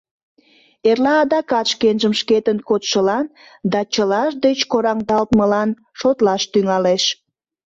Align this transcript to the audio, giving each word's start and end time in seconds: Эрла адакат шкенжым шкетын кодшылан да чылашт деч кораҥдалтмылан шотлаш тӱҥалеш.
Эрла 0.89 1.13
адакат 1.23 1.65
шкенжым 1.73 2.13
шкетын 2.19 2.57
кодшылан 2.67 3.25
да 3.71 3.79
чылашт 3.93 4.37
деч 4.45 4.59
кораҥдалтмылан 4.71 5.69
шотлаш 5.99 6.43
тӱҥалеш. 6.51 7.03